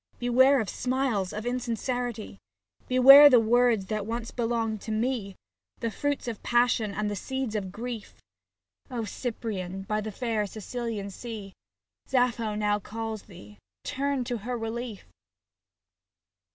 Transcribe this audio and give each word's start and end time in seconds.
Beware 0.17 0.59
of 0.59 0.67
smiles, 0.67 1.31
of 1.31 1.45
insincerity, 1.45 2.39
Beware 2.87 3.29
the 3.29 3.39
words 3.39 3.85
that 3.85 4.03
once 4.03 4.31
belonged 4.31 4.81
to 4.81 4.91
me, 4.91 5.35
63 5.35 5.37
SAPPHO 5.37 5.37
TO 5.37 5.37
PHAON 5.37 5.81
The 5.91 5.95
fruits 6.01 6.27
of 6.27 6.41
passion 6.43 6.93
and 6.95 7.11
the 7.11 7.15
seeds 7.15 7.55
of 7.55 7.71
grief; 7.71 8.15
O 8.89 9.05
Cyprian 9.05 9.83
by 9.83 10.01
the 10.01 10.11
fair 10.11 10.47
Sicilian 10.47 11.11
sea, 11.11 11.53
Sappho 12.07 12.55
now 12.55 12.79
calls 12.79 13.21
thee, 13.25 13.59
turn 13.83 14.23
to 14.23 14.37
her 14.37 14.57
relief! 14.57 15.05